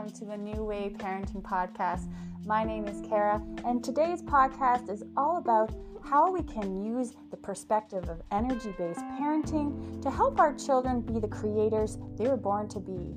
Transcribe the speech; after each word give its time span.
welcome 0.00 0.18
to 0.18 0.24
the 0.24 0.36
New 0.36 0.64
Way 0.64 0.94
Parenting 0.96 1.42
Podcast. 1.42 2.10
My 2.46 2.64
name 2.64 2.86
is 2.86 3.06
Kara, 3.06 3.42
and 3.66 3.84
today's 3.84 4.22
podcast 4.22 4.88
is 4.88 5.04
all 5.14 5.36
about 5.36 5.74
how 6.02 6.32
we 6.32 6.42
can 6.42 6.82
use 6.82 7.12
the 7.30 7.36
perspective 7.36 8.08
of 8.08 8.22
energy 8.32 8.74
based 8.78 9.00
parenting 9.20 10.00
to 10.00 10.10
help 10.10 10.40
our 10.40 10.54
children 10.54 11.02
be 11.02 11.18
the 11.18 11.28
creators 11.28 11.98
they 12.16 12.26
were 12.26 12.38
born 12.38 12.66
to 12.70 12.80
be. 12.80 13.14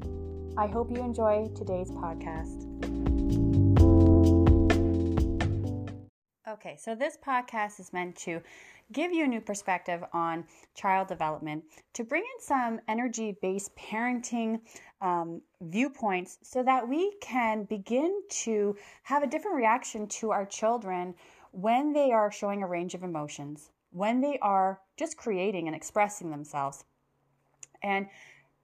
I 0.58 0.68
hope 0.68 0.92
you 0.92 1.02
enjoy 1.02 1.50
today's 1.56 1.90
podcast. 1.90 2.68
Okay, 6.50 6.76
so 6.78 6.96
this 6.96 7.18
podcast 7.26 7.80
is 7.80 7.94
meant 7.94 8.18
to 8.18 8.42
give 8.92 9.12
you 9.12 9.24
a 9.24 9.28
new 9.28 9.42
perspective 9.42 10.04
on 10.14 10.46
child 10.76 11.08
development, 11.08 11.64
to 11.94 12.04
bring 12.04 12.24
in 12.24 12.42
some 12.42 12.80
energy 12.88 13.38
based 13.42 13.76
parenting 13.76 14.60
um, 15.02 15.42
viewpoints 15.62 16.38
so 16.44 16.64
that 16.64 16.88
we 16.88 17.14
can 17.22 17.64
begin 17.64 18.22
to 18.30 18.76
have 19.04 19.24
a 19.24 19.28
different 19.28 19.58
reaction 19.58 20.08
to 20.08 20.32
our 20.32 20.46
children 20.46 21.14
when 21.52 21.94
they 21.94 22.12
are 22.12 22.32
showing 22.32 22.64
a 22.64 22.68
range 22.68 22.94
of 22.94 23.04
emotions, 23.04 23.72
when 23.92 24.22
they 24.22 24.38
are 24.42 24.82
just 24.98 25.18
creating 25.18 25.68
and 25.68 25.76
expressing 25.76 26.32
themselves. 26.32 26.84
And 27.84 28.08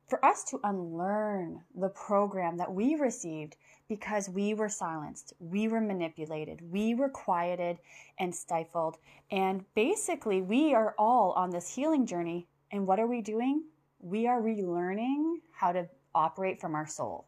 for 0.08 0.24
us 0.26 0.44
to 0.46 0.60
unlearn 0.64 1.62
the 1.76 1.90
program 1.90 2.58
that 2.58 2.74
we 2.74 2.96
received 2.96 3.56
because 3.90 4.30
we 4.30 4.54
were 4.54 4.70
silenced, 4.70 5.34
we 5.40 5.68
were 5.68 5.82
manipulated, 5.82 6.62
we 6.72 6.94
were 6.94 7.10
quieted 7.10 7.80
and 8.20 8.34
stifled. 8.34 8.98
And 9.32 9.66
basically, 9.76 10.42
we 10.42 10.74
are 10.76 10.94
all 10.98 11.32
on 11.32 11.50
this 11.50 11.74
healing 11.74 12.06
journey. 12.06 12.48
And 12.72 12.86
what 12.86 13.00
are 13.00 13.08
we 13.08 13.22
doing? 13.22 13.64
We 14.00 14.28
are 14.28 14.42
relearning 14.42 15.38
how 15.52 15.72
to 15.72 15.90
operate 16.14 16.62
from 16.62 16.76
our 16.76 16.88
soul. 16.88 17.26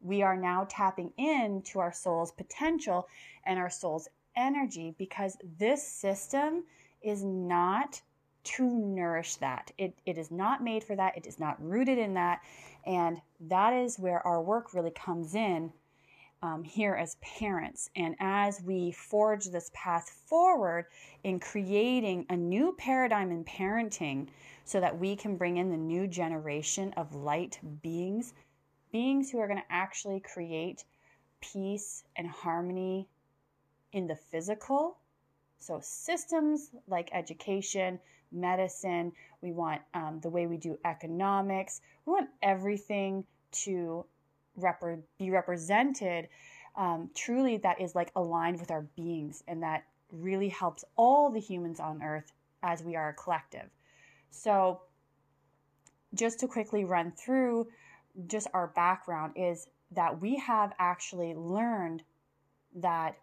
We 0.00 0.22
are 0.22 0.36
now 0.36 0.66
tapping 0.68 1.12
into 1.16 1.78
our 1.78 1.92
soul's 1.92 2.32
potential 2.32 3.08
and 3.44 3.58
our 3.58 3.70
soul's 3.70 4.08
energy 4.36 4.94
because 4.98 5.38
this 5.58 5.86
system 5.86 6.64
is 7.00 7.24
not 7.24 8.02
to 8.44 8.64
nourish 8.64 9.36
that. 9.36 9.72
It, 9.78 9.94
it 10.04 10.18
is 10.18 10.30
not 10.30 10.62
made 10.62 10.84
for 10.84 10.94
that. 10.94 11.16
It 11.16 11.26
is 11.26 11.40
not 11.40 11.60
rooted 11.60 11.98
in 11.98 12.14
that. 12.14 12.40
And 12.86 13.20
that 13.40 13.72
is 13.72 13.98
where 13.98 14.24
our 14.26 14.40
work 14.40 14.72
really 14.72 14.92
comes 14.92 15.34
in 15.34 15.72
um, 16.42 16.62
here 16.62 16.94
as 16.94 17.16
parents. 17.16 17.90
And 17.96 18.14
as 18.20 18.62
we 18.62 18.92
forge 18.92 19.46
this 19.46 19.70
path 19.74 20.08
forward 20.26 20.86
in 21.24 21.40
creating 21.40 22.26
a 22.30 22.36
new 22.36 22.74
paradigm 22.78 23.30
in 23.32 23.44
parenting 23.44 24.28
so 24.64 24.80
that 24.80 24.98
we 24.98 25.16
can 25.16 25.36
bring 25.36 25.56
in 25.56 25.70
the 25.70 25.76
new 25.76 26.06
generation 26.06 26.92
of 26.96 27.14
light 27.14 27.58
beings, 27.82 28.34
beings 28.92 29.30
who 29.30 29.38
are 29.38 29.48
going 29.48 29.60
to 29.60 29.72
actually 29.72 30.20
create 30.20 30.84
peace 31.40 32.04
and 32.16 32.28
harmony 32.28 33.08
in 33.92 34.06
the 34.06 34.16
physical. 34.16 34.98
So, 35.58 35.80
systems 35.82 36.70
like 36.86 37.08
education, 37.12 37.98
medicine, 38.32 39.12
we 39.40 39.52
want 39.52 39.80
um, 39.94 40.20
the 40.22 40.30
way 40.30 40.46
we 40.46 40.56
do 40.56 40.78
economics, 40.84 41.80
we 42.04 42.12
want 42.12 42.28
everything 42.42 43.24
to 43.52 44.04
be 45.18 45.30
represented 45.30 46.28
um, 46.76 47.10
truly 47.14 47.56
that 47.58 47.80
is 47.80 47.94
like 47.94 48.10
aligned 48.16 48.60
with 48.60 48.70
our 48.70 48.82
beings 48.96 49.42
and 49.48 49.62
that 49.62 49.84
really 50.12 50.48
helps 50.48 50.84
all 50.96 51.30
the 51.30 51.40
humans 51.40 51.80
on 51.80 52.02
earth 52.02 52.32
as 52.62 52.82
we 52.82 52.96
are 52.96 53.10
a 53.10 53.14
collective. 53.14 53.68
So, 54.30 54.82
just 56.14 56.40
to 56.40 56.48
quickly 56.48 56.84
run 56.84 57.12
through 57.12 57.68
just 58.26 58.46
our 58.54 58.68
background 58.68 59.32
is 59.36 59.68
that 59.92 60.20
we 60.20 60.36
have 60.36 60.72
actually 60.78 61.34
learned 61.34 62.02
that 62.76 63.16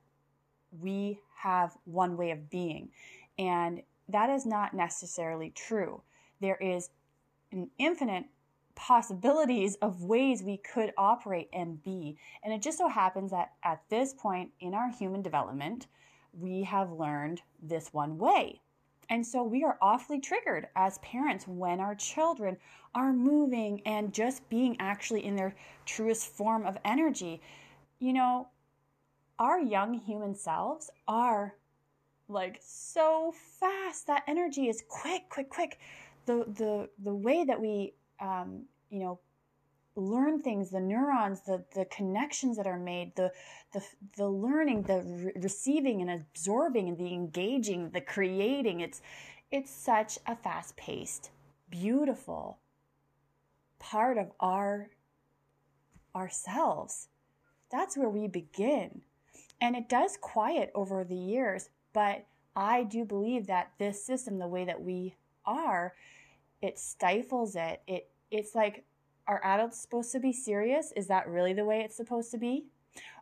we 0.79 1.19
have 1.35 1.75
one 1.85 2.17
way 2.17 2.31
of 2.31 2.49
being. 2.49 2.89
And 3.37 3.81
that 4.09 4.29
is 4.29 4.45
not 4.45 4.73
necessarily 4.73 5.51
true. 5.51 6.01
There 6.41 6.57
is 6.57 6.89
an 7.51 7.69
infinite 7.77 8.25
possibilities 8.75 9.75
of 9.75 10.03
ways 10.03 10.41
we 10.41 10.57
could 10.57 10.93
operate 10.97 11.49
and 11.53 11.81
be. 11.83 12.17
And 12.43 12.53
it 12.53 12.61
just 12.61 12.77
so 12.77 12.87
happens 12.87 13.31
that 13.31 13.53
at 13.63 13.81
this 13.89 14.13
point 14.13 14.51
in 14.59 14.73
our 14.73 14.89
human 14.89 15.21
development, 15.21 15.87
we 16.33 16.63
have 16.63 16.91
learned 16.91 17.41
this 17.61 17.93
one 17.93 18.17
way. 18.17 18.61
And 19.09 19.25
so 19.25 19.43
we 19.43 19.63
are 19.63 19.77
awfully 19.81 20.19
triggered 20.19 20.67
as 20.75 20.97
parents 20.99 21.47
when 21.47 21.79
our 21.79 21.93
children 21.93 22.57
are 22.95 23.13
moving 23.13 23.81
and 23.85 24.13
just 24.13 24.47
being 24.49 24.75
actually 24.79 25.25
in 25.25 25.35
their 25.35 25.55
truest 25.85 26.27
form 26.27 26.65
of 26.65 26.77
energy. 26.85 27.41
You 27.99 28.13
know, 28.13 28.47
our 29.39 29.59
young 29.59 29.93
human 29.93 30.35
selves 30.35 30.89
are 31.07 31.55
like 32.33 32.59
so 32.61 33.33
fast. 33.59 34.07
That 34.07 34.23
energy 34.27 34.67
is 34.67 34.83
quick, 34.87 35.29
quick, 35.29 35.49
quick. 35.49 35.79
The 36.25 36.45
the 36.47 36.89
the 37.03 37.13
way 37.13 37.45
that 37.45 37.61
we 37.61 37.93
um, 38.19 38.63
you 38.89 38.99
know 38.99 39.19
learn 39.95 40.41
things 40.41 40.71
the 40.71 40.79
neurons 40.79 41.41
the 41.41 41.63
the 41.75 41.85
connections 41.85 42.57
that 42.57 42.65
are 42.65 42.79
made 42.79 43.15
the 43.15 43.31
the 43.73 43.81
the 44.17 44.27
learning 44.27 44.81
the 44.83 45.03
re- 45.05 45.31
receiving 45.35 46.01
and 46.01 46.09
absorbing 46.09 46.89
and 46.89 46.97
the 46.97 47.13
engaging 47.13 47.91
the 47.91 48.01
creating 48.01 48.79
it's 48.79 49.01
it's 49.51 49.69
such 49.69 50.17
a 50.25 50.35
fast 50.35 50.75
paced 50.77 51.29
beautiful 51.69 52.57
part 53.77 54.17
of 54.17 54.31
our 54.39 54.89
ourselves 56.15 57.09
that's 57.71 57.95
where 57.95 58.09
we 58.09 58.27
begin 58.27 59.03
and 59.61 59.75
it 59.75 59.87
does 59.87 60.17
quiet 60.19 60.71
over 60.73 61.03
the 61.03 61.15
years 61.15 61.69
but 61.93 62.25
i 62.55 62.83
do 62.83 63.05
believe 63.05 63.47
that 63.47 63.71
this 63.79 64.03
system 64.03 64.39
the 64.39 64.47
way 64.47 64.65
that 64.65 64.81
we 64.81 65.15
are 65.45 65.93
it 66.63 66.79
stifles 66.79 67.55
it. 67.55 67.81
It 67.87 68.09
it's 68.31 68.55
like 68.55 68.85
are 69.27 69.41
adults 69.43 69.79
supposed 69.79 70.11
to 70.13 70.19
be 70.19 70.33
serious? 70.33 70.93
Is 70.95 71.07
that 71.07 71.27
really 71.27 71.53
the 71.53 71.65
way 71.65 71.81
it's 71.81 71.95
supposed 71.95 72.31
to 72.31 72.37
be? 72.37 72.65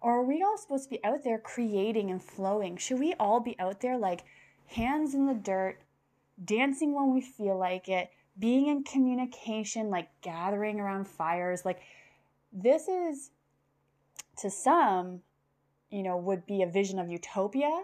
Or 0.01 0.19
are 0.19 0.23
we 0.23 0.43
all 0.43 0.57
supposed 0.57 0.85
to 0.85 0.89
be 0.91 1.03
out 1.03 1.23
there 1.23 1.39
creating 1.39 2.11
and 2.11 2.21
flowing? 2.21 2.77
Should 2.77 2.99
we 2.99 3.13
all 3.19 3.39
be 3.39 3.57
out 3.59 3.81
there 3.81 3.97
like 3.97 4.23
hands 4.67 5.13
in 5.13 5.25
the 5.25 5.33
dirt 5.33 5.79
dancing 6.43 6.93
when 6.93 7.13
we 7.13 7.21
feel 7.21 7.57
like 7.57 7.89
it 7.89 8.11
being 8.39 8.67
in 8.67 8.83
communication 8.83 9.89
like 9.89 10.09
gathering 10.21 10.79
around 10.79 11.07
fires? 11.07 11.65
Like 11.65 11.81
this 12.53 12.87
is 12.87 13.31
to 14.37 14.49
some 14.51 15.21
you 15.89 16.03
know 16.03 16.15
would 16.15 16.45
be 16.45 16.61
a 16.61 16.67
vision 16.67 16.99
of 16.99 17.09
utopia 17.09 17.83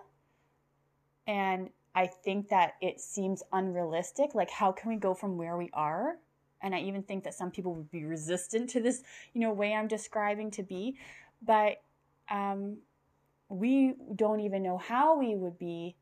and 1.27 1.69
I 1.93 2.07
think 2.07 2.49
that 2.49 2.75
it 2.81 3.01
seems 3.01 3.43
unrealistic. 3.51 4.33
Like, 4.33 4.49
how 4.49 4.71
can 4.71 4.89
we 4.89 4.95
go 4.95 5.13
from 5.13 5.37
where 5.37 5.57
we 5.57 5.69
are? 5.73 6.17
And 6.61 6.73
I 6.73 6.79
even 6.79 7.03
think 7.03 7.23
that 7.25 7.33
some 7.33 7.51
people 7.51 7.75
would 7.75 7.91
be 7.91 8.05
resistant 8.05 8.69
to 8.71 8.81
this, 8.81 9.03
you 9.33 9.41
know, 9.41 9.51
way 9.51 9.73
I'm 9.73 9.87
describing 9.87 10.49
to 10.51 10.63
be. 10.63 10.97
But 11.41 11.81
um, 12.29 12.77
we 13.49 13.93
don't 14.15 14.39
even 14.39 14.63
know 14.63 14.77
how 14.77 15.17
we 15.17 15.35
would 15.35 15.59
be 15.59 15.95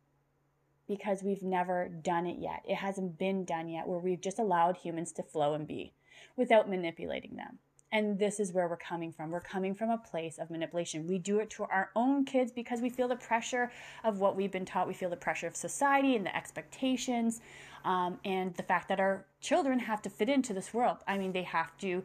because 0.88 1.24
we've 1.24 1.44
never 1.44 1.90
done 1.90 2.28
it 2.28 2.38
yet. 2.40 2.64
It 2.68 2.76
hasn't 2.76 3.18
been 3.18 3.44
done 3.44 3.68
yet 3.68 3.88
where 3.88 4.00
we've 4.00 4.22
just 4.22 4.40
allowed 4.40 4.78
humans 4.78 5.12
to 5.14 5.24
flow 5.24 5.54
and 5.54 5.68
be 5.68 5.94
without 6.36 6.70
manipulating 6.70 7.36
them. 7.36 7.60
And 7.96 8.20
this 8.20 8.42
is 8.42 8.52
where 8.52 8.68
we're 8.68 8.76
coming 8.76 9.14
from. 9.14 9.32
We're 9.32 9.40
coming 9.40 9.74
from 9.74 9.90
a 9.90 9.98
place 9.98 10.38
of 10.38 10.50
manipulation. 10.50 11.08
We 11.08 11.18
do 11.18 11.40
it 11.40 11.50
to 11.52 11.64
our 11.64 11.92
own 11.96 12.26
kids 12.26 12.52
because 12.52 12.82
we 12.82 12.90
feel 12.90 13.08
the 13.08 13.16
pressure 13.16 13.72
of 14.04 14.20
what 14.20 14.36
we've 14.36 14.52
been 14.52 14.66
taught. 14.66 14.86
We 14.86 14.94
feel 14.94 15.10
the 15.10 15.16
pressure 15.16 15.48
of 15.48 15.56
society 15.56 16.18
and 16.18 16.26
the 16.26 16.36
expectations, 16.36 17.40
um, 17.86 18.20
and 18.26 18.54
the 18.56 18.64
fact 18.64 18.90
that 18.90 19.00
our 19.00 19.24
children 19.40 19.80
have 19.80 20.02
to 20.02 20.10
fit 20.10 20.28
into 20.28 20.54
this 20.54 20.74
world. 20.74 20.98
I 21.08 21.18
mean, 21.18 21.32
they 21.32 21.44
have 21.44 21.78
to 21.78 22.04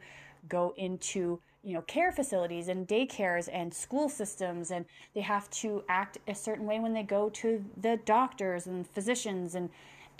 go 0.48 0.74
into 0.76 1.40
you 1.64 1.74
know 1.74 1.82
care 1.82 2.12
facilities 2.12 2.68
and 2.68 2.86
daycares 2.86 3.48
and 3.52 3.74
school 3.74 4.08
systems 4.08 4.70
and 4.70 4.86
they 5.14 5.20
have 5.20 5.50
to 5.50 5.84
act 5.90 6.16
a 6.26 6.34
certain 6.34 6.64
way 6.64 6.80
when 6.80 6.94
they 6.94 7.02
go 7.02 7.28
to 7.28 7.62
the 7.76 7.98
doctors 8.06 8.66
and 8.66 8.86
physicians 8.86 9.54
and 9.54 9.68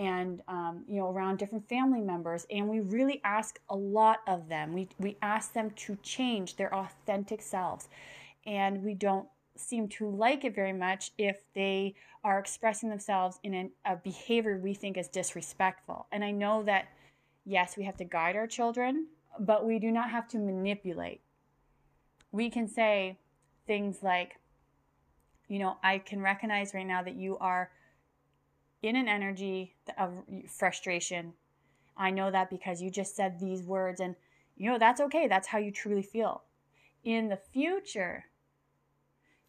and 0.01 0.41
um, 0.49 0.83
you 0.89 0.99
know 0.99 1.11
around 1.11 1.39
different 1.39 1.69
family 1.69 2.01
members 2.01 2.47
and 2.51 2.67
we 2.67 2.81
really 2.81 3.21
ask 3.23 3.61
a 3.69 3.77
lot 3.77 4.21
of 4.27 4.49
them. 4.49 4.73
We, 4.73 4.89
we 4.99 5.19
ask 5.21 5.53
them 5.53 5.71
to 5.73 5.97
change 6.03 6.57
their 6.57 6.75
authentic 6.75 7.43
selves. 7.43 7.89
And 8.47 8.83
we 8.83 8.95
don't 8.95 9.29
seem 9.57 9.89
to 9.89 10.09
like 10.09 10.45
it 10.45 10.55
very 10.55 10.73
much 10.73 11.13
if 11.19 11.43
they 11.55 11.95
are 12.25 12.39
expressing 12.39 12.89
themselves 12.89 13.39
in 13.43 13.53
an, 13.53 13.71
a 13.85 13.97
behavior 13.97 14.59
we 14.59 14.73
think 14.73 14.97
is 14.97 15.07
disrespectful. 15.07 16.07
And 16.11 16.25
i 16.25 16.31
know 16.31 16.63
that 16.63 16.89
yes 17.45 17.77
we 17.77 17.85
have 17.85 17.99
to 17.99 18.05
guide 18.05 18.37
our 18.37 18.47
children 18.47 19.07
but 19.39 19.67
we 19.67 19.79
do 19.79 19.93
not 19.93 20.11
have 20.11 20.27
to 20.29 20.39
manipulate. 20.39 21.21
We 22.33 22.51
can 22.51 22.67
say 22.67 23.19
things 23.67 23.99
like 24.03 24.41
you 25.49 25.59
know 25.59 25.77
i 25.83 25.99
can 25.99 26.21
recognize 26.21 26.73
right 26.75 26.87
now 26.87 27.03
that 27.03 27.15
you 27.15 27.37
are 27.39 27.71
in 28.83 28.97
an 28.97 29.09
energy 29.09 29.75
of 29.99 30.13
frustration. 30.49 31.33
I 31.97 32.11
know 32.11 32.31
that 32.31 32.51
because 32.51 32.81
you 32.81 32.91
just 32.91 33.15
said 33.15 33.39
these 33.39 33.63
words, 33.63 34.01
and 34.01 34.17
you 34.57 34.71
know, 34.71 34.79
that's 34.79 35.01
okay. 35.01 35.27
That's 35.29 35.49
how 35.49 35.59
you 35.59 35.71
truly 35.71 36.03
feel. 36.03 36.43
in 37.05 37.29
the 37.29 37.37
future, 37.37 38.27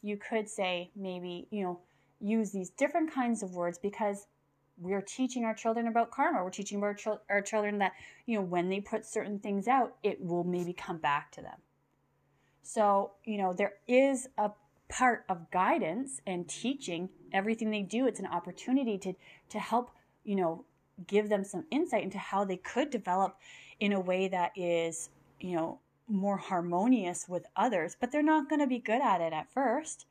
you 0.01 0.17
could 0.17 0.49
say 0.49 0.89
maybe, 0.95 1.47
you 1.51 1.63
know, 1.63 1.79
use 2.19 2.51
these 2.51 2.69
different 2.69 3.13
kinds 3.13 3.43
of 3.43 3.53
words 3.55 3.77
because 3.77 4.27
we're 4.77 5.01
teaching 5.01 5.43
our 5.43 5.53
children 5.53 5.87
about 5.87 6.11
karma. 6.11 6.43
We're 6.43 6.49
teaching 6.49 6.81
our, 6.81 6.97
our 7.29 7.41
children 7.41 7.77
that, 7.79 7.91
you 8.25 8.35
know, 8.37 8.41
when 8.41 8.69
they 8.69 8.79
put 8.79 9.05
certain 9.05 9.39
things 9.39 9.67
out, 9.67 9.95
it 10.01 10.23
will 10.23 10.43
maybe 10.43 10.73
come 10.73 10.97
back 10.97 11.31
to 11.33 11.41
them. 11.41 11.59
So, 12.63 13.11
you 13.25 13.37
know, 13.37 13.53
there 13.53 13.73
is 13.87 14.27
a 14.37 14.51
part 14.89 15.25
of 15.29 15.51
guidance 15.51 16.21
and 16.25 16.47
teaching 16.47 17.09
everything 17.33 17.71
they 17.71 17.81
do. 17.81 18.07
It's 18.07 18.19
an 18.19 18.27
opportunity 18.27 18.97
to, 18.99 19.13
to 19.49 19.59
help, 19.59 19.91
you 20.23 20.35
know, 20.35 20.65
give 21.07 21.29
them 21.29 21.43
some 21.43 21.65
insight 21.71 22.03
into 22.03 22.17
how 22.17 22.45
they 22.45 22.57
could 22.57 22.89
develop 22.89 23.37
in 23.79 23.93
a 23.93 23.99
way 23.99 24.27
that 24.27 24.51
is, 24.55 25.09
you 25.39 25.55
know, 25.55 25.79
more 26.07 26.37
harmonious 26.37 27.27
with 27.27 27.45
others, 27.55 27.95
but 27.99 28.11
they're 28.11 28.21
not 28.21 28.49
going 28.49 28.59
to 28.59 28.67
be 28.67 28.79
good 28.79 29.01
at 29.01 29.21
it 29.21 29.33
at 29.33 29.51
first. 29.51 30.05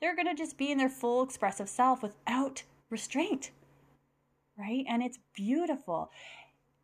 They're 0.00 0.16
going 0.16 0.26
to 0.28 0.34
just 0.34 0.58
be 0.58 0.70
in 0.70 0.78
their 0.78 0.88
full 0.88 1.22
expressive 1.22 1.68
self 1.68 2.02
without 2.02 2.64
restraint, 2.90 3.52
right? 4.58 4.84
And 4.88 5.02
it's 5.02 5.18
beautiful. 5.34 6.10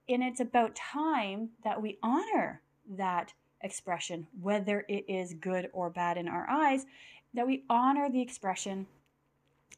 And 0.09 0.23
it's 0.23 0.41
about 0.41 0.75
time 0.75 1.51
that 1.65 1.83
we 1.83 1.99
honor 2.03 2.63
that 2.89 3.33
expression, 3.63 4.27
whether 4.41 4.85
it 4.89 5.05
is 5.09 5.35
good 5.35 5.69
or 5.73 5.91
bad 5.91 6.17
in 6.17 6.29
our 6.29 6.49
eyes, 6.49 6.87
that 7.35 7.47
we 7.47 7.65
honor 7.69 8.09
the 8.11 8.23
expression. 8.23 8.87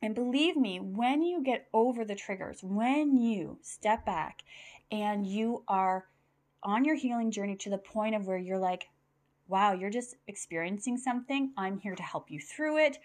And 0.01 0.15
believe 0.15 0.57
me, 0.57 0.81
when 0.81 1.23
you 1.23 1.43
get 1.43 1.69
over 1.73 2.05
the 2.05 2.15
triggers, 2.15 2.63
when 2.63 3.17
you 3.17 3.59
step 3.63 4.05
back 4.05 4.43
and 4.91 5.27
you 5.27 5.63
are 5.69 6.07
on 6.63 6.85
your 6.85 6.97
healing 6.97 7.31
journey 7.31 7.57
to 7.57 7.71
the 7.71 7.79
point 7.79 8.15
of 8.15 8.27
where 8.27 8.39
you're 8.39 8.59
like, 8.59 8.89
wow, 9.49 9.73
you're 9.73 9.91
just 9.91 10.17
experiencing 10.29 10.97
something. 10.97 11.53
I'm 11.57 11.79
here 11.79 11.95
to 11.95 12.03
help 12.03 12.31
you 12.31 12.41
through 12.41 12.79
it. 12.79 12.99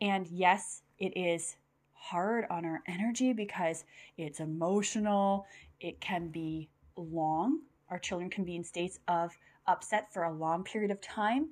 And 0.00 0.26
yes, 0.28 0.82
it 0.98 1.16
is 1.16 1.56
hard 1.92 2.46
on 2.50 2.64
our 2.64 2.82
energy 2.86 3.32
because 3.32 3.84
it's 4.16 4.40
emotional, 4.40 5.46
it 5.80 6.00
can 6.00 6.28
be 6.28 6.68
long. 6.96 7.60
Our 7.90 7.98
children 7.98 8.30
can 8.30 8.44
be 8.44 8.56
in 8.56 8.64
states 8.64 8.98
of 9.08 9.32
upset 9.66 10.12
for 10.12 10.24
a 10.24 10.32
long 10.32 10.64
period 10.64 10.90
of 10.90 11.00
time. 11.00 11.48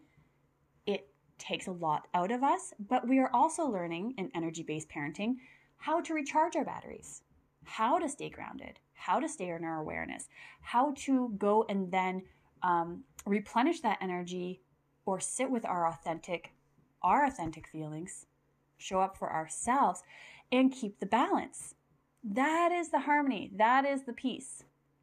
Takes 1.39 1.67
a 1.67 1.73
lot 1.73 2.07
out 2.15 2.31
of 2.31 2.43
us, 2.43 2.73
but 2.89 3.09
we 3.09 3.19
are 3.19 3.31
also 3.33 3.65
learning 3.65 4.15
in 4.19 4.31
energy 4.35 4.63
based 4.63 4.89
parenting 4.89 5.37
how 5.79 6.01
to 6.01 6.15
recharge 6.15 6.55
our 6.55 6.65
batteries, 6.65 7.23
how 7.65 7.99
to 7.99 8.09
stay 8.09 8.29
grounded, 8.29 8.79
how 8.95 9.19
to 9.19 9.29
stay 9.29 9.49
in 9.49 9.65
our 9.65 9.81
awareness, 9.81 10.29
how 10.61 10.95
to 10.97 11.35
go 11.39 11.65
and 11.69 11.91
then 11.91 12.23
um, 12.63 13.03
replenish 13.27 13.81
that 13.81 13.99
energy 14.01 14.61
or 15.05 15.19
sit 15.19 15.51
with 15.51 15.65
our 15.65 15.89
authentic, 15.89 16.53
our 17.03 17.25
authentic 17.25 17.67
feelings, 17.67 18.27
show 18.79 19.01
up 19.01 19.17
for 19.17 19.33
ourselves, 19.33 20.03
and 20.53 20.73
keep 20.73 21.01
the 21.01 21.07
balance. 21.07 21.75
That 22.23 22.71
is 22.71 22.91
the 22.91 23.01
harmony. 23.01 23.51
That 23.57 23.85
is 23.85 24.05
the 24.05 24.13
peace, 24.13 24.63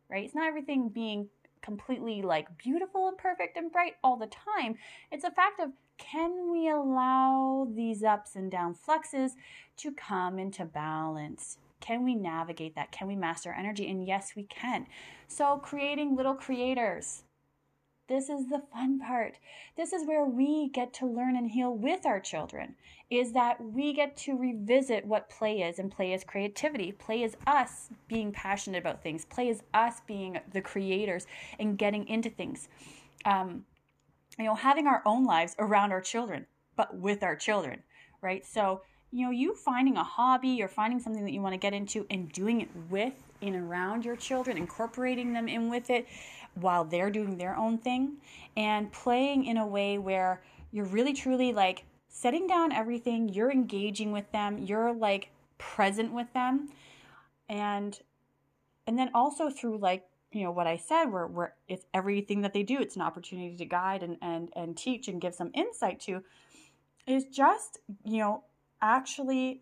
right? 0.09 0.23
It's 0.23 0.35
not 0.35 0.47
everything 0.47 0.87
being 0.89 1.27
completely 1.61 2.21
like 2.21 2.57
beautiful 2.57 3.09
and 3.09 3.17
perfect 3.17 3.57
and 3.57 3.71
bright 3.71 3.95
all 4.03 4.15
the 4.15 4.27
time. 4.27 4.75
It's 5.11 5.25
a 5.25 5.31
fact 5.31 5.59
of 5.59 5.71
can 5.99 6.51
we 6.51 6.69
allow 6.69 7.67
these 7.69 8.03
ups 8.03 8.35
and 8.35 8.49
down 8.49 8.73
fluxes 8.73 9.35
to 9.77 9.91
come 9.91 10.39
into 10.39 10.65
balance? 10.65 11.57
Can 11.81 12.03
we 12.03 12.15
navigate 12.15 12.75
that? 12.75 12.91
Can 12.91 13.07
we 13.07 13.15
master 13.15 13.53
energy? 13.53 13.87
And 13.87 14.07
yes, 14.07 14.33
we 14.35 14.43
can. 14.43 14.87
So, 15.27 15.57
creating 15.57 16.15
little 16.15 16.33
creators. 16.33 17.23
This 18.07 18.27
is 18.27 18.49
the 18.49 18.63
fun 18.73 18.99
part. 18.99 19.35
This 19.77 19.93
is 19.93 20.07
where 20.07 20.25
we 20.25 20.69
get 20.69 20.93
to 20.95 21.05
learn 21.05 21.35
and 21.35 21.51
heal 21.51 21.71
with 21.71 22.07
our 22.07 22.19
children. 22.19 22.75
Is 23.11 23.33
that 23.33 23.63
we 23.63 23.93
get 23.93 24.17
to 24.17 24.35
revisit 24.35 25.05
what 25.05 25.29
play 25.29 25.61
is, 25.61 25.77
and 25.77 25.91
play 25.91 26.13
is 26.13 26.23
creativity. 26.23 26.91
Play 26.91 27.21
is 27.21 27.37
us 27.45 27.89
being 28.07 28.31
passionate 28.31 28.79
about 28.79 29.03
things. 29.03 29.25
Play 29.25 29.49
is 29.49 29.61
us 29.75 30.01
being 30.07 30.39
the 30.51 30.61
creators 30.61 31.27
and 31.59 31.77
getting 31.77 32.07
into 32.07 32.31
things. 32.31 32.67
Um, 33.25 33.65
you 34.39 34.45
know, 34.45 34.55
having 34.55 34.87
our 34.87 35.01
own 35.05 35.25
lives 35.25 35.55
around 35.59 35.91
our 35.91 36.01
children, 36.01 36.45
but 36.75 36.95
with 36.95 37.23
our 37.23 37.35
children, 37.35 37.83
right? 38.21 38.45
So 38.45 38.81
you 39.11 39.25
know, 39.25 39.31
you 39.31 39.55
finding 39.55 39.97
a 39.97 40.03
hobby 40.03 40.61
or 40.61 40.67
finding 40.67 40.99
something 40.99 41.23
that 41.23 41.31
you 41.31 41.41
want 41.41 41.53
to 41.53 41.57
get 41.57 41.73
into 41.73 42.05
and 42.09 42.31
doing 42.31 42.61
it 42.61 42.69
with 42.89 43.13
and 43.41 43.55
around 43.55 44.05
your 44.05 44.15
children, 44.15 44.57
incorporating 44.57 45.33
them 45.33 45.47
in 45.47 45.69
with 45.69 45.89
it 45.89 46.07
while 46.55 46.83
they're 46.83 47.09
doing 47.09 47.37
their 47.37 47.55
own 47.55 47.77
thing, 47.77 48.17
and 48.57 48.91
playing 48.91 49.45
in 49.45 49.57
a 49.57 49.65
way 49.65 49.97
where 49.97 50.41
you're 50.71 50.85
really 50.85 51.13
truly 51.13 51.53
like 51.53 51.85
setting 52.09 52.47
down 52.47 52.71
everything, 52.71 53.29
you're 53.29 53.51
engaging 53.51 54.11
with 54.11 54.29
them, 54.31 54.57
you're 54.59 54.93
like 54.93 55.29
present 55.57 56.11
with 56.11 56.31
them, 56.33 56.69
and 57.47 57.99
and 58.85 58.97
then 58.97 59.09
also 59.13 59.49
through 59.49 59.77
like 59.77 60.08
you 60.31 60.43
know 60.43 60.51
what 60.51 60.67
I 60.67 60.77
said, 60.77 61.05
where 61.05 61.27
where 61.27 61.55
it's 61.67 61.85
everything 61.93 62.41
that 62.41 62.53
they 62.53 62.63
do, 62.63 62.79
it's 62.79 62.95
an 62.95 63.01
opportunity 63.01 63.55
to 63.57 63.65
guide 63.65 64.03
and 64.03 64.17
and 64.21 64.49
and 64.55 64.77
teach 64.77 65.07
and 65.07 65.21
give 65.21 65.33
some 65.33 65.51
insight 65.53 65.99
to, 66.01 66.23
is 67.07 67.25
just 67.25 67.79
you 68.03 68.19
know 68.19 68.43
actually 68.81 69.61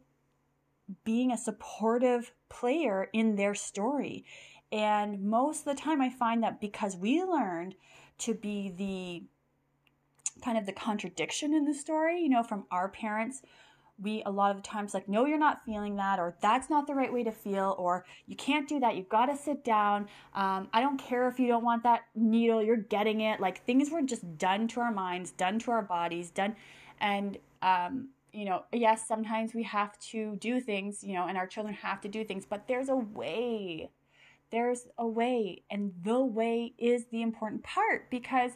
being 1.04 1.32
a 1.32 1.38
supportive 1.38 2.34
player 2.50 3.10
in 3.14 3.36
their 3.36 3.56
story. 3.56 4.26
And 4.72 5.24
most 5.24 5.60
of 5.60 5.76
the 5.76 5.82
time, 5.82 6.02
I 6.02 6.10
find 6.10 6.44
that 6.44 6.60
because 6.60 6.96
we 6.96 7.24
learned 7.24 7.76
to 8.20 8.34
be 8.34 8.70
the 8.70 10.44
kind 10.44 10.58
of 10.58 10.66
the 10.66 10.74
contradiction 10.74 11.54
in 11.54 11.66
the 11.66 11.74
story, 11.74 12.22
you 12.22 12.30
know, 12.30 12.44
from 12.44 12.66
our 12.72 12.90
parents, 12.90 13.42
we 14.02 14.24
a 14.26 14.32
lot 14.32 14.52
of 14.52 14.58
the 14.58 14.64
times 14.64 14.94
like, 14.94 15.10
no, 15.10 15.26
you're 15.26 15.38
not 15.38 15.64
feeling 15.66 15.96
that, 15.96 16.20
or 16.20 16.36
that's 16.42 16.70
not 16.70 16.88
the 16.88 16.94
right 16.94 17.12
way 17.12 17.24
to 17.24 17.32
feel, 17.32 17.76
or 17.78 18.06
you 18.28 18.36
can't 18.36 18.68
do 18.68 18.80
that. 18.80 18.96
You've 18.96 19.10
got 19.10 19.28
to 19.28 19.36
sit 19.38 19.64
down. 19.64 20.08
Um, 20.34 20.68
I 20.74 20.82
don't 20.82 20.98
care 20.98 21.28
if 21.28 21.40
you 21.40 21.48
don't 21.48 21.64
want 21.64 21.84
that 21.84 22.04
needle, 22.16 22.62
you're 22.62 22.78
getting 22.78 23.22
it. 23.22 23.40
Like 23.40 23.66
things 23.66 23.90
were 23.90 24.02
just 24.02 24.38
done 24.38 24.68
to 24.70 24.82
our 24.82 24.92
minds, 24.92 25.32
done 25.32 25.60
to 25.60 25.72
our 25.72 25.82
bodies, 25.82 26.30
done. 26.30 26.56
And 27.00 27.38
um, 27.62 28.10
you 28.32 28.46
know, 28.46 28.66
yes, 28.72 29.08
sometimes 29.08 29.54
we 29.54 29.64
have 29.64 29.98
to 30.00 30.36
do 30.36 30.60
things, 30.60 31.04
you 31.04 31.14
know, 31.14 31.28
and 31.28 31.38
our 31.38 31.48
children 31.48 31.74
have 31.76 32.02
to 32.02 32.08
do 32.08 32.24
things, 32.24 32.46
but 32.48 32.68
there's 32.68 32.90
a 32.90 32.96
way. 32.96 33.90
There's 34.50 34.88
a 34.98 35.06
way, 35.06 35.64
and 35.70 35.92
the 36.04 36.22
way 36.22 36.74
is 36.78 37.06
the 37.08 37.22
important 37.22 37.64
part 37.64 38.10
because 38.10 38.52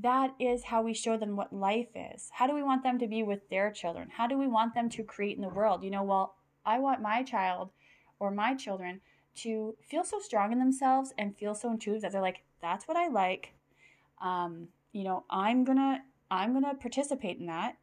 that 0.00 0.34
is 0.40 0.64
how 0.64 0.82
we 0.82 0.94
show 0.94 1.16
them 1.16 1.36
what 1.36 1.52
life 1.52 1.88
is. 1.94 2.30
How 2.32 2.46
do 2.46 2.54
we 2.54 2.62
want 2.62 2.82
them 2.82 2.98
to 2.98 3.06
be 3.06 3.22
with 3.22 3.48
their 3.50 3.70
children? 3.70 4.08
How 4.10 4.26
do 4.26 4.38
we 4.38 4.48
want 4.48 4.74
them 4.74 4.88
to 4.90 5.04
create 5.04 5.36
in 5.36 5.42
the 5.42 5.48
world? 5.48 5.84
You 5.84 5.90
know, 5.90 6.02
well, 6.02 6.34
I 6.64 6.78
want 6.78 7.02
my 7.02 7.22
child 7.22 7.70
or 8.18 8.30
my 8.30 8.54
children 8.54 9.00
to 9.34 9.76
feel 9.82 10.04
so 10.04 10.18
strong 10.18 10.52
in 10.52 10.58
themselves 10.58 11.12
and 11.18 11.36
feel 11.36 11.54
so 11.54 11.70
intuitive 11.70 12.02
that 12.02 12.12
they're 12.12 12.20
like, 12.20 12.42
that's 12.60 12.88
what 12.88 12.96
I 12.96 13.08
like. 13.08 13.54
Um, 14.20 14.68
you 14.92 15.04
know, 15.04 15.24
I'm 15.30 15.64
gonna 15.64 16.00
I'm 16.30 16.52
gonna 16.52 16.74
participate 16.74 17.38
in 17.38 17.46
that 17.46 17.76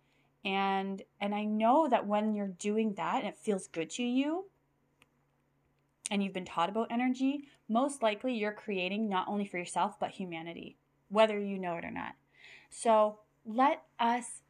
and 0.46 1.02
and 1.20 1.36
i 1.36 1.44
know 1.44 1.88
that 1.90 2.08
when 2.08 2.34
you're 2.34 2.48
doing 2.48 2.94
that 2.94 3.20
and 3.20 3.28
it 3.28 3.38
feels 3.38 3.68
good 3.68 3.90
to 3.90 4.04
you 4.04 4.46
and 6.10 6.24
you've 6.24 6.34
been 6.34 6.46
taught 6.46 6.70
about 6.70 6.88
energy 6.90 7.48
most 7.68 8.02
likely 8.02 8.34
you're 8.34 8.54
creating 8.54 9.10
not 9.10 9.28
only 9.28 9.46
for 9.46 9.58
yourself 9.58 10.00
but 10.00 10.12
humanity 10.12 10.78
whether 11.10 11.40
you 11.40 11.58
know 11.58 11.76
it 11.76 11.86
or 11.86 11.92
not 11.92 12.14
so 12.70 13.20
let 13.46 13.84
us 14.00 14.42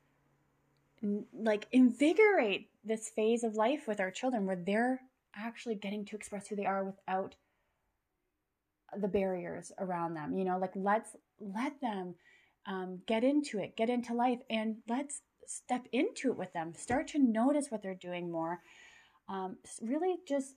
like 1.34 1.68
invigorate 1.72 2.70
this 2.84 3.10
phase 3.10 3.44
of 3.44 3.56
life 3.56 3.88
with 3.88 4.00
our 4.00 4.12
children 4.12 4.46
where 4.46 4.62
they're 4.66 5.01
actually 5.36 5.75
getting 5.75 6.04
to 6.06 6.16
express 6.16 6.48
who 6.48 6.56
they 6.56 6.66
are 6.66 6.84
without 6.84 7.36
the 9.00 9.08
barriers 9.08 9.72
around 9.80 10.13
them 10.13 10.38
you 10.38 10.44
know 10.44 10.58
like 10.58 10.74
let's 10.75 11.16
let 11.39 11.80
them 11.82 12.16
um, 12.66 13.00
get 13.08 13.24
into 13.24 13.60
it 13.60 13.78
get 13.78 13.89
into 13.89 14.13
life 14.13 14.39
and 14.50 14.78
let's 14.88 15.22
step 15.50 15.88
into 15.92 16.30
it 16.30 16.38
with 16.38 16.54
them, 16.54 16.74
start 16.74 17.08
to 17.10 17.20
notice 17.20 17.70
what 17.70 17.82
they're 17.82 17.96
doing 17.96 18.32
more. 18.32 18.60
Um, 19.28 19.58
really 19.82 20.18
just 20.28 20.56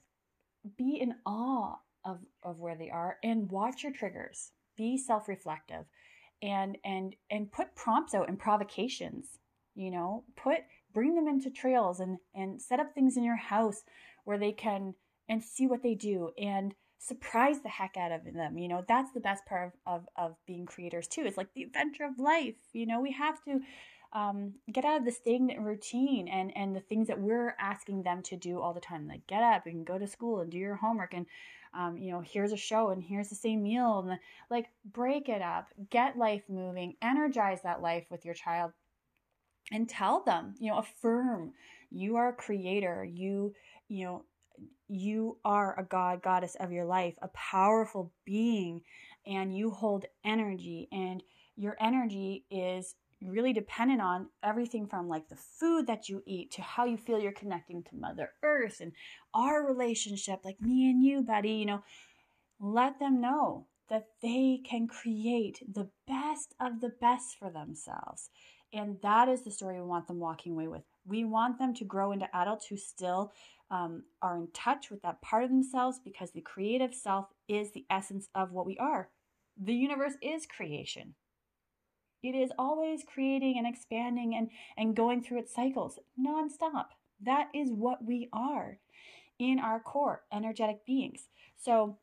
be 0.76 0.98
in 1.00 1.14
awe 1.26 1.76
of, 2.04 2.18
of 2.42 2.58
where 2.58 2.76
they 2.76 2.90
are 2.90 3.16
and 3.22 3.50
watch 3.50 3.82
your 3.82 3.92
triggers. 3.92 4.52
Be 4.76 4.96
self-reflective 4.96 5.84
and 6.42 6.76
and 6.84 7.14
and 7.30 7.50
put 7.52 7.74
prompts 7.76 8.14
out 8.14 8.28
and 8.28 8.38
provocations. 8.38 9.38
You 9.74 9.90
know, 9.90 10.24
put 10.36 10.58
bring 10.92 11.14
them 11.14 11.28
into 11.28 11.50
trails 11.50 12.00
and 12.00 12.18
and 12.34 12.60
set 12.60 12.80
up 12.80 12.94
things 12.94 13.16
in 13.16 13.24
your 13.24 13.36
house 13.36 13.82
where 14.24 14.38
they 14.38 14.52
can 14.52 14.94
and 15.28 15.42
see 15.42 15.66
what 15.66 15.82
they 15.82 15.94
do 15.94 16.30
and 16.36 16.74
surprise 16.98 17.62
the 17.62 17.68
heck 17.68 17.96
out 17.96 18.12
of 18.12 18.24
them. 18.32 18.58
You 18.58 18.68
know, 18.68 18.84
that's 18.86 19.12
the 19.12 19.20
best 19.20 19.44
part 19.46 19.72
of, 19.86 20.02
of, 20.02 20.08
of 20.16 20.36
being 20.46 20.66
creators 20.66 21.08
too. 21.08 21.22
It's 21.24 21.36
like 21.36 21.52
the 21.54 21.64
adventure 21.64 22.04
of 22.04 22.18
life. 22.18 22.54
You 22.72 22.86
know, 22.86 23.00
we 23.00 23.12
have 23.12 23.42
to 23.44 23.60
um, 24.12 24.52
get 24.70 24.84
out 24.84 24.98
of 24.98 25.04
the 25.04 25.12
stagnant 25.12 25.60
routine 25.60 26.28
and 26.28 26.56
and 26.56 26.76
the 26.76 26.80
things 26.80 27.08
that 27.08 27.20
we're 27.20 27.54
asking 27.58 28.02
them 28.02 28.22
to 28.22 28.36
do 28.36 28.60
all 28.60 28.74
the 28.74 28.80
time 28.80 29.08
like 29.08 29.26
get 29.26 29.42
up 29.42 29.66
and 29.66 29.86
go 29.86 29.98
to 29.98 30.06
school 30.06 30.40
and 30.40 30.50
do 30.50 30.58
your 30.58 30.76
homework 30.76 31.14
and 31.14 31.26
um, 31.74 31.96
you 31.96 32.10
know 32.12 32.20
here's 32.20 32.52
a 32.52 32.56
show 32.56 32.90
and 32.90 33.02
here's 33.02 33.28
the 33.28 33.34
same 33.34 33.62
meal 33.62 34.00
and 34.00 34.10
the, 34.10 34.18
like 34.50 34.66
break 34.84 35.28
it 35.28 35.40
up 35.40 35.68
get 35.90 36.18
life 36.18 36.42
moving 36.48 36.94
energize 37.00 37.62
that 37.62 37.80
life 37.80 38.04
with 38.10 38.24
your 38.24 38.34
child 38.34 38.72
and 39.70 39.88
tell 39.88 40.22
them 40.22 40.54
you 40.58 40.70
know 40.70 40.78
affirm 40.78 41.52
you 41.92 42.16
are 42.16 42.28
a 42.28 42.32
creator. 42.32 43.04
You 43.04 43.54
you 43.88 44.04
know 44.04 44.24
you 44.88 45.38
are 45.44 45.78
a 45.78 45.84
god 45.84 46.22
goddess 46.22 46.56
of 46.60 46.72
your 46.72 46.84
life 46.84 47.14
a 47.22 47.28
powerful 47.28 48.12
being 48.24 48.82
and 49.26 49.56
you 49.56 49.70
hold 49.70 50.04
energy 50.24 50.88
and 50.92 51.22
your 51.56 51.76
energy 51.80 52.44
is 52.50 52.94
really 53.24 53.52
dependent 53.52 54.00
on 54.00 54.28
everything 54.42 54.86
from 54.86 55.08
like 55.08 55.28
the 55.28 55.36
food 55.36 55.86
that 55.86 56.08
you 56.08 56.22
eat 56.26 56.50
to 56.52 56.62
how 56.62 56.84
you 56.84 56.96
feel 56.96 57.18
you're 57.18 57.32
connecting 57.32 57.82
to 57.82 57.96
mother 57.96 58.30
earth 58.42 58.78
and 58.80 58.92
our 59.34 59.66
relationship 59.66 60.40
like 60.44 60.60
me 60.60 60.90
and 60.90 61.04
you 61.04 61.22
buddy 61.22 61.52
you 61.52 61.66
know. 61.66 61.82
Let 62.60 63.00
them 63.00 63.20
know 63.20 63.66
that 63.88 64.06
they 64.22 64.60
can 64.64 64.86
create 64.86 65.62
the 65.70 65.88
best 66.06 66.54
of 66.60 66.80
the 66.80 66.90
best 67.00 67.36
for 67.38 67.50
themselves. 67.50 68.30
And 68.72 68.96
that 69.02 69.28
is 69.28 69.42
the 69.42 69.50
story 69.50 69.80
we 69.80 69.86
want 69.86 70.06
them 70.06 70.18
walking 70.18 70.52
away 70.52 70.68
with. 70.68 70.82
We 71.04 71.24
want 71.24 71.58
them 71.58 71.74
to 71.74 71.84
grow 71.84 72.12
into 72.12 72.34
adults 72.34 72.66
who 72.66 72.76
still 72.76 73.32
um, 73.70 74.04
are 74.22 74.38
in 74.38 74.48
touch 74.54 74.90
with 74.90 75.02
that 75.02 75.20
part 75.20 75.44
of 75.44 75.50
themselves 75.50 75.98
because 76.02 76.30
the 76.30 76.40
creative 76.40 76.94
self 76.94 77.26
is 77.48 77.72
the 77.72 77.84
essence 77.90 78.28
of 78.34 78.52
what 78.52 78.66
we 78.66 78.78
are. 78.78 79.10
The 79.60 79.74
universe 79.74 80.14
is 80.22 80.46
creation 80.46 81.14
it 82.22 82.34
is 82.34 82.50
always 82.58 83.02
creating 83.04 83.58
and 83.58 83.66
expanding 83.66 84.34
and, 84.34 84.50
and 84.76 84.96
going 84.96 85.22
through 85.22 85.40
its 85.40 85.54
cycles 85.54 85.98
nonstop. 86.18 86.86
That 87.20 87.48
is 87.54 87.70
what 87.70 88.04
we 88.04 88.28
are 88.32 88.78
in 89.38 89.58
our 89.58 89.80
core, 89.80 90.22
energetic 90.32 90.86
beings. 90.86 91.28
So 91.56 91.98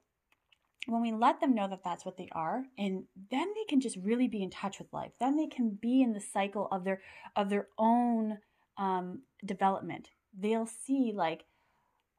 when 0.87 1.01
we 1.01 1.11
let 1.11 1.39
them 1.39 1.53
know 1.53 1.67
that 1.67 1.83
that's 1.83 2.05
what 2.05 2.17
they 2.17 2.29
are 2.31 2.63
and 2.77 3.03
then 3.31 3.47
they 3.53 3.63
can 3.67 3.79
just 3.79 3.97
really 3.97 4.27
be 4.27 4.41
in 4.41 4.49
touch 4.49 4.79
with 4.79 4.91
life 4.91 5.11
then 5.19 5.37
they 5.37 5.47
can 5.47 5.77
be 5.81 6.01
in 6.01 6.13
the 6.13 6.21
cycle 6.21 6.67
of 6.71 6.83
their 6.83 7.01
of 7.35 7.49
their 7.49 7.67
own 7.77 8.37
um, 8.77 9.21
development 9.45 10.09
they'll 10.37 10.65
see 10.65 11.11
like 11.13 11.45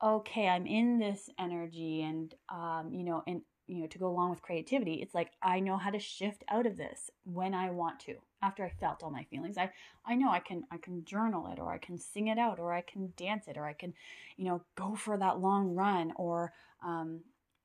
okay 0.02 0.46
i'm 0.46 0.66
in 0.66 0.98
this 0.98 1.28
energy 1.38 2.02
and 2.02 2.34
um, 2.48 2.90
you 2.92 3.04
know 3.04 3.22
and 3.26 3.42
you 3.70 3.80
know 3.80 3.86
to 3.86 3.98
go 3.98 4.08
along 4.08 4.30
with 4.30 4.42
creativity 4.42 4.94
it's 4.94 5.14
like 5.14 5.30
i 5.42 5.60
know 5.60 5.76
how 5.76 5.90
to 5.90 5.98
shift 5.98 6.42
out 6.50 6.66
of 6.66 6.76
this 6.76 7.10
when 7.24 7.54
i 7.54 7.70
want 7.70 8.00
to 8.00 8.16
after 8.42 8.64
i 8.64 8.68
felt 8.68 9.02
all 9.02 9.10
my 9.10 9.22
feelings. 9.24 9.56
I 9.56 9.70
i 10.04 10.14
know 10.16 10.30
i 10.30 10.40
can 10.40 10.64
i 10.72 10.76
can 10.76 11.04
journal 11.04 11.46
it 11.52 11.60
or 11.60 11.72
i 11.72 11.78
can 11.78 11.96
sing 11.96 12.28
it 12.28 12.38
out 12.38 12.58
or 12.58 12.72
i 12.72 12.80
can 12.80 13.12
dance 13.16 13.46
it 13.46 13.56
or 13.56 13.66
i 13.66 13.72
can 13.72 13.94
you 14.36 14.46
know 14.46 14.62
go 14.74 14.94
for 14.96 15.16
that 15.16 15.38
long 15.38 15.74
run 15.74 16.12
or 16.16 16.52
um, 16.84 17.20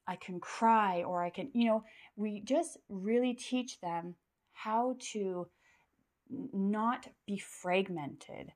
i 0.08 0.16
can 0.16 0.40
cry 0.40 1.04
or 1.04 1.24
i 1.24 1.30
can 1.30 1.50
you 1.54 1.66
know 1.66 1.84
we 2.16 2.40
just 2.42 2.78
really 2.88 3.34
teach 3.34 3.82
them 3.82 4.16
how 4.54 4.96
to 5.00 5.48
not 6.30 7.08
be 7.26 7.38
fragmented 7.38 8.52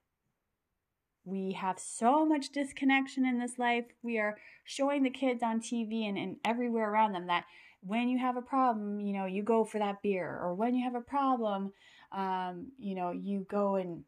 we 1.30 1.54
have 1.54 1.80
so 1.80 2.26
much 2.26 2.52
disconnection 2.52 3.26
in 3.26 3.40
this 3.40 3.58
life. 3.58 3.86
We 4.02 4.18
are 4.18 4.38
showing 4.64 5.04
the 5.04 5.10
kids 5.10 5.44
on 5.44 5.62
TV 5.62 6.08
and, 6.08 6.18
and 6.18 6.38
everywhere 6.44 6.92
around 6.92 7.14
them 7.14 7.28
that 7.28 7.46
when 7.82 8.10
you 8.10 8.18
have 8.18 8.38
a 8.38 8.42
problem, 8.42 9.00
you 9.00 9.14
know, 9.14 9.26
you 9.26 9.44
go 9.44 9.64
for 9.64 9.80
that 9.80 10.02
beer, 10.02 10.40
or 10.42 10.54
when 10.54 10.76
you 10.76 10.84
have 10.84 10.96
a 10.96 11.02
problem, 11.02 11.72
um, 12.12 12.72
you 12.78 12.96
know, 12.96 13.12
you 13.12 13.46
go 13.50 13.76
and 13.76 14.04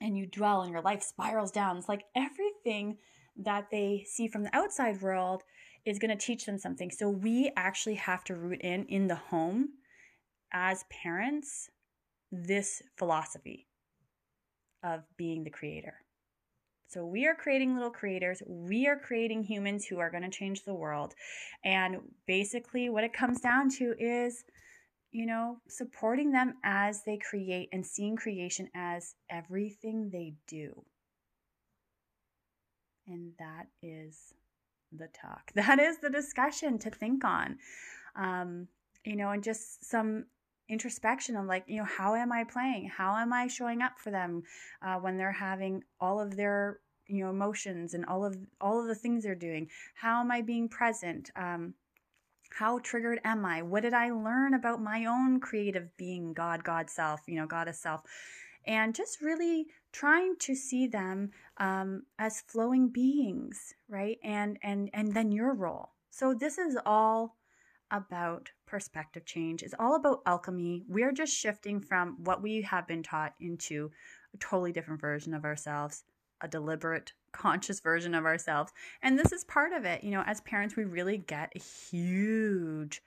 and 0.00 0.18
you 0.18 0.26
dwell 0.26 0.62
and 0.62 0.70
your 0.70 0.82
life 0.82 1.02
spirals 1.02 1.50
down. 1.50 1.78
It's 1.78 1.88
like 1.88 2.04
everything 2.14 2.98
that 3.36 3.68
they 3.70 4.04
see 4.06 4.28
from 4.28 4.42
the 4.42 4.54
outside 4.54 5.00
world 5.00 5.42
is 5.86 5.98
going 5.98 6.10
to 6.10 6.26
teach 6.26 6.44
them 6.46 6.58
something. 6.58 6.90
So 6.90 7.08
we 7.08 7.50
actually 7.56 7.94
have 7.94 8.24
to 8.24 8.34
root 8.34 8.60
in 8.60 8.84
in 8.86 9.06
the 9.06 9.14
home 9.14 9.70
as 10.52 10.84
parents 10.90 11.70
this 12.30 12.82
philosophy 12.96 13.66
of 14.82 15.02
being 15.16 15.44
the 15.44 15.50
creator. 15.50 16.03
So 16.86 17.04
we 17.04 17.26
are 17.26 17.34
creating 17.34 17.74
little 17.74 17.90
creators. 17.90 18.42
We 18.46 18.86
are 18.86 18.96
creating 18.96 19.44
humans 19.44 19.84
who 19.86 19.98
are 19.98 20.10
going 20.10 20.22
to 20.22 20.30
change 20.30 20.64
the 20.64 20.74
world. 20.74 21.14
And 21.64 21.96
basically, 22.26 22.88
what 22.88 23.04
it 23.04 23.12
comes 23.12 23.40
down 23.40 23.70
to 23.78 23.94
is, 23.98 24.44
you 25.10 25.26
know, 25.26 25.58
supporting 25.68 26.30
them 26.30 26.54
as 26.62 27.02
they 27.04 27.18
create 27.18 27.68
and 27.72 27.84
seeing 27.84 28.16
creation 28.16 28.68
as 28.74 29.14
everything 29.30 30.10
they 30.10 30.34
do. 30.46 30.84
And 33.06 33.32
that 33.38 33.66
is 33.82 34.34
the 34.92 35.08
talk. 35.08 35.50
That 35.54 35.78
is 35.78 35.98
the 35.98 36.10
discussion 36.10 36.78
to 36.80 36.90
think 36.90 37.24
on. 37.24 37.58
Um, 38.16 38.68
you 39.04 39.16
know, 39.16 39.30
and 39.30 39.42
just 39.42 39.84
some 39.84 40.26
introspection 40.68 41.36
of 41.36 41.46
like 41.46 41.64
you 41.66 41.76
know 41.78 41.84
how 41.84 42.14
am 42.14 42.32
i 42.32 42.44
playing? 42.44 42.88
How 42.88 43.16
am 43.16 43.32
i 43.32 43.46
showing 43.46 43.82
up 43.82 43.98
for 43.98 44.10
them 44.10 44.42
uh, 44.82 44.96
when 44.96 45.16
they're 45.16 45.32
having 45.32 45.82
all 46.00 46.20
of 46.20 46.36
their 46.36 46.80
you 47.06 47.22
know 47.22 47.30
emotions 47.30 47.94
and 47.94 48.04
all 48.06 48.24
of 48.24 48.36
all 48.60 48.80
of 48.80 48.86
the 48.86 48.94
things 48.94 49.24
they're 49.24 49.34
doing? 49.34 49.68
How 49.94 50.20
am 50.20 50.30
i 50.30 50.40
being 50.42 50.68
present? 50.68 51.30
Um, 51.36 51.74
how 52.50 52.78
triggered 52.78 53.20
am 53.24 53.44
i? 53.44 53.62
What 53.62 53.82
did 53.82 53.94
i 53.94 54.10
learn 54.10 54.54
about 54.54 54.82
my 54.82 55.04
own 55.04 55.40
creative 55.40 55.96
being 55.96 56.32
god 56.32 56.64
god 56.64 56.88
self 56.90 57.20
you 57.26 57.36
know 57.36 57.46
goddess 57.46 57.80
self? 57.80 58.02
And 58.66 58.94
just 58.94 59.20
really 59.20 59.66
trying 59.92 60.36
to 60.38 60.54
see 60.54 60.86
them 60.86 61.30
um, 61.58 62.04
as 62.18 62.40
flowing 62.40 62.88
beings 62.88 63.74
right? 63.88 64.18
And 64.22 64.58
and 64.62 64.90
and 64.92 65.12
then 65.14 65.32
your 65.32 65.54
role. 65.54 65.90
So 66.10 66.34
this 66.34 66.58
is 66.58 66.78
all 66.86 67.36
about 67.90 68.50
perspective 68.74 69.24
change 69.24 69.62
is 69.62 69.72
all 69.78 69.94
about 69.94 70.20
alchemy 70.26 70.82
we're 70.88 71.12
just 71.12 71.32
shifting 71.32 71.78
from 71.78 72.16
what 72.24 72.42
we 72.42 72.60
have 72.60 72.88
been 72.88 73.04
taught 73.04 73.32
into 73.40 73.88
a 74.34 74.36
totally 74.38 74.72
different 74.72 75.00
version 75.00 75.32
of 75.32 75.44
ourselves 75.44 76.02
a 76.40 76.48
deliberate, 76.48 77.12
conscious 77.32 77.80
version 77.80 78.14
of 78.14 78.24
ourselves. 78.24 78.72
And 79.02 79.18
this 79.18 79.32
is 79.32 79.44
part 79.44 79.72
of 79.72 79.84
it. 79.84 80.04
You 80.04 80.10
know, 80.10 80.22
as 80.26 80.40
parents, 80.42 80.76
we 80.76 80.84
really 80.84 81.16
get 81.16 81.52
a 81.56 81.58
huge, 81.58 83.00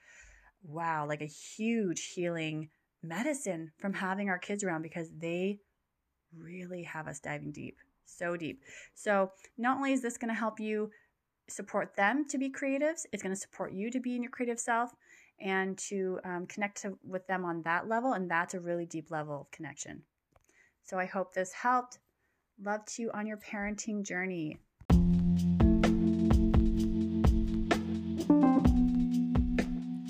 wow, 0.64 1.06
like 1.06 1.22
a 1.22 1.26
huge 1.26 2.14
healing 2.14 2.70
medicine 3.04 3.72
from 3.78 3.94
having 3.94 4.30
our 4.30 4.40
kids 4.40 4.64
around 4.64 4.82
because 4.82 5.12
they 5.20 5.60
really 6.36 6.84
have 6.84 7.08
us 7.08 7.20
diving 7.20 7.52
deep, 7.52 7.78
so 8.06 8.36
deep. 8.36 8.64
So, 8.96 9.32
not 9.58 9.78
only 9.78 9.94
is 9.94 10.02
this 10.02 10.18
going 10.18 10.34
to 10.34 10.40
help 10.40 10.60
you 10.60 10.90
support 11.48 11.96
them 11.96 12.26
to 12.30 12.38
be 12.38 12.50
creatives, 12.50 13.06
it's 13.12 13.24
going 13.24 13.36
to 13.36 13.40
support 13.40 13.72
you 13.72 13.92
to 13.92 14.00
be 14.00 14.16
in 14.16 14.24
your 14.24 14.32
creative 14.32 14.60
self 14.60 14.96
and 15.40 15.78
to 15.78 16.20
um, 16.24 16.46
connect 16.48 16.82
to, 16.82 16.98
with 17.04 17.26
them 17.28 17.46
on 17.46 17.62
that 17.64 17.88
level. 17.88 18.14
And 18.14 18.30
that's 18.30 18.54
a 18.54 18.60
really 18.60 18.86
deep 18.86 19.12
level 19.12 19.42
of 19.42 19.52
connection. 19.52 20.04
So, 20.84 20.98
I 20.98 21.06
hope 21.06 21.34
this 21.34 21.54
helped. 21.54 22.00
Love 22.64 22.86
to 22.86 23.04
you 23.04 23.12
on 23.14 23.28
your 23.28 23.38
parenting 23.38 24.04
journey. 24.04 24.58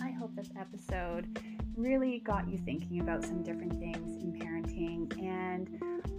I 0.01 0.11
hope 0.11 0.35
this 0.35 0.49
episode 0.57 1.39
really 1.75 2.19
got 2.19 2.49
you 2.49 2.57
thinking 2.57 3.01
about 3.01 3.23
some 3.23 3.43
different 3.43 3.77
things 3.79 4.23
in 4.23 4.33
parenting, 4.33 5.21
and 5.21 5.69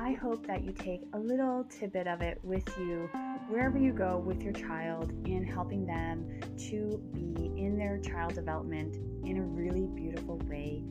I 0.01 0.13
hope 0.13 0.47
that 0.47 0.63
you 0.63 0.73
take 0.73 1.03
a 1.13 1.19
little 1.19 1.65
tidbit 1.65 2.07
of 2.07 2.21
it 2.21 2.39
with 2.43 2.69
you 2.79 3.11
wherever 3.49 3.79
you 3.79 3.93
go 3.93 4.19
with 4.19 4.43
your 4.43 4.53
child 4.53 5.11
in 5.27 5.43
helping 5.43 5.87
them 5.87 6.29
to 6.59 7.01
be 7.15 7.47
in 7.57 7.79
their 7.79 7.99
child 7.99 8.35
development 8.35 8.97
in 9.25 9.39
a 9.39 9.43
really 9.43 9.87
beautiful 9.87 10.37
way. 10.47 10.85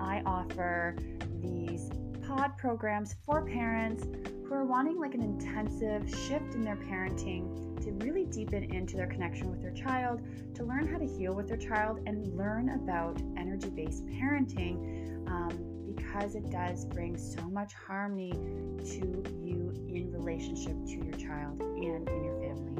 I 0.00 0.20
offer 0.26 0.96
these 1.40 1.90
pod 2.26 2.58
programs 2.58 3.14
for 3.24 3.46
parents 3.46 4.04
who 4.44 4.52
are 4.52 4.64
wanting 4.64 4.98
like 4.98 5.14
an 5.14 5.22
intensive 5.22 6.08
shift 6.10 6.54
in 6.54 6.62
their 6.62 6.76
parenting 6.76 7.80
to 7.82 7.92
really 8.04 8.24
deepen 8.24 8.64
into 8.74 8.96
their 8.96 9.06
connection 9.06 9.50
with 9.50 9.62
their 9.62 9.72
child, 9.72 10.20
to 10.54 10.64
learn 10.64 10.88
how 10.88 10.98
to 10.98 11.06
heal 11.06 11.32
with 11.32 11.48
their 11.48 11.56
child, 11.56 12.00
and 12.06 12.36
learn 12.36 12.70
about 12.70 13.20
energy 13.36 13.70
based 13.70 14.04
parenting 14.06 15.26
um, 15.28 15.73
because 15.86 16.34
it 16.34 16.50
does 16.50 16.84
bring 16.84 17.16
so 17.16 17.42
much 17.42 17.72
harmony 17.74 18.32
to 18.32 19.22
you 19.42 19.72
in 19.88 20.10
relationship 20.12 20.74
to 20.86 21.04
your 21.04 21.16
child 21.16 21.60
and 21.60 22.08
in 22.08 22.24
your 22.24 22.40
family. 22.40 22.74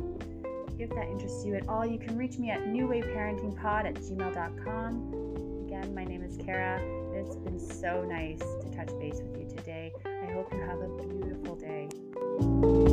If 0.78 0.90
that 0.90 1.06
interests 1.08 1.44
you 1.44 1.54
at 1.54 1.68
all, 1.68 1.87
you 1.87 1.99
can 1.99 2.16
reach 2.16 2.38
me 2.38 2.50
at 2.50 2.64
newwayparentingpod 2.64 3.87
at 3.87 3.94
gmail.com. 3.94 5.64
Again, 5.66 5.94
my 5.94 6.04
name 6.04 6.23
is 6.23 6.37
Kara. 6.37 6.80
It's 7.14 7.37
been 7.37 7.58
so 7.58 8.02
nice 8.02 8.40
to 8.40 8.70
touch 8.76 8.88
base 8.99 9.20
with 9.20 9.38
you 9.38 9.56
today. 9.56 9.92
I 10.04 10.32
hope 10.32 10.52
you 10.52 10.61
have 10.61 10.80
a 10.80 10.88
beautiful 11.06 11.54
day. 11.56 12.83